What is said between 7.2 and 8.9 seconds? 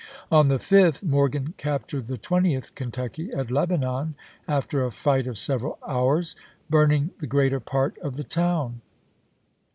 greater part of the town.